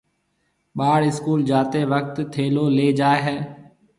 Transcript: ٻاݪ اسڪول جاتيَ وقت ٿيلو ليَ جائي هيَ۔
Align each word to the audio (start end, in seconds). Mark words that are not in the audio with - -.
ٻاݪ 0.77 1.01
اسڪول 1.09 1.39
جاتيَ 1.49 1.81
وقت 1.91 2.15
ٿيلو 2.33 2.65
ليَ 2.75 2.87
جائي 2.99 3.19
هيَ۔ 3.25 3.37